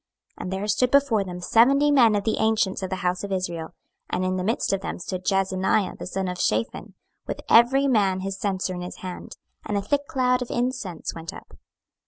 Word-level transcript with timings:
26:008:011 0.39 0.41
And 0.41 0.53
there 0.53 0.67
stood 0.67 0.89
before 0.89 1.23
them 1.23 1.39
seventy 1.41 1.91
men 1.91 2.15
of 2.15 2.23
the 2.23 2.37
ancients 2.39 2.81
of 2.81 2.89
the 2.89 2.95
house 3.05 3.23
of 3.23 3.31
Israel, 3.31 3.75
and 4.09 4.25
in 4.25 4.35
the 4.35 4.43
midst 4.43 4.73
of 4.73 4.81
them 4.81 4.97
stood 4.97 5.23
Jaazaniah 5.23 5.99
the 5.99 6.07
son 6.07 6.27
of 6.27 6.39
Shaphan, 6.39 6.95
with 7.27 7.41
every 7.47 7.85
man 7.87 8.21
his 8.21 8.39
censer 8.39 8.73
in 8.73 8.81
his 8.81 9.01
hand; 9.05 9.37
and 9.63 9.77
a 9.77 9.81
thick 9.83 10.07
cloud 10.07 10.41
of 10.41 10.49
incense 10.49 11.13
went 11.13 11.31
up. 11.35 11.53